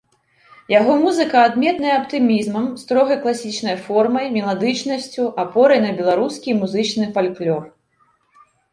Яго 0.79 0.93
музыка 1.01 1.37
адметная 1.49 1.91
аптымізмам, 1.97 2.65
строгай 2.85 3.17
класічнай 3.27 3.77
формай, 3.85 4.25
меладычнасцю, 4.41 5.29
апорай 5.47 5.79
на 5.87 5.91
беларускі 6.03 6.61
музычны 6.65 7.05
фальклор. 7.17 7.63